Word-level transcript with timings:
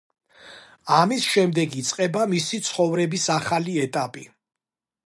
ამის 0.99 1.27
შემდეგ 1.33 1.77
იწყება 1.83 2.25
მისი 2.33 2.61
ცხოვრების 2.71 3.31
ახალი 3.39 3.79
ეტაპი. 3.89 4.27